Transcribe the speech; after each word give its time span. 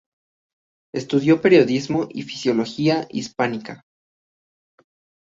Estudió 0.95 1.41
periodismo 1.43 2.07
y 2.09 2.23
filología 2.23 3.05
hispánica. 3.11 3.83